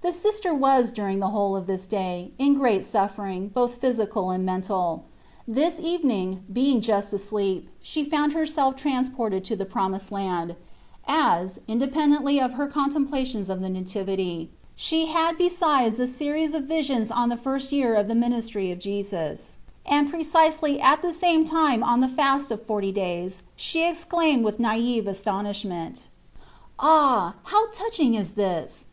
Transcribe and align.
The 0.00 0.10
Sister 0.10 0.52
was 0.52 0.90
during 0.90 1.20
the 1.20 1.28
whole 1.30 1.54
of 1.54 1.68
this 1.68 1.86
day 1.86 2.32
in 2.36 2.54
great 2.54 2.84
suffering, 2.84 3.46
both 3.46 3.76
physical 3.76 4.30
and 4.30 4.44
mental. 4.44 5.04
This 5.46 5.78
even 5.78 6.10
ing, 6.10 6.42
being 6.52 6.80
just 6.80 7.12
asleep, 7.12 7.68
she 7.80 8.04
found 8.04 8.32
herself 8.32 8.74
transported 8.74 9.44
to 9.44 9.54
the 9.54 9.64
Promised 9.64 10.10
Land; 10.10 10.56
as, 11.06 11.10
& 11.10 11.10
3esus 11.12 11.14
Christ. 11.14 11.68
99 11.68 11.72
independently 11.74 12.40
of 12.40 12.52
her 12.54 12.66
contemplations 12.66 13.48
of 13.48 13.60
the 13.60 13.68
Nativity, 13.68 14.50
she 14.74 15.06
had 15.06 15.38
besides 15.38 16.00
a 16.00 16.08
series 16.08 16.54
of 16.54 16.64
visions 16.64 17.12
on 17.12 17.28
the 17.28 17.36
first 17.36 17.70
year 17.70 17.94
of 17.94 18.08
the 18.08 18.16
ministry 18.16 18.72
of 18.72 18.80
Jesus, 18.80 19.58
and 19.86 20.10
precisely 20.10 20.80
at 20.80 21.02
the 21.02 21.12
same 21.12 21.44
time 21.44 21.84
on 21.84 22.00
the 22.00 22.08
fast 22.08 22.50
of 22.50 22.66
forty 22.66 22.90
days 22.90 23.44
she 23.54 23.88
exclaimed 23.88 24.44
with 24.44 24.58
naive 24.58 25.06
astonishment:" 25.06 26.08
Ah, 26.80 27.36
how 27.46 27.70
touching 27.70 28.14
is 28.14 28.32
this 28.32 28.86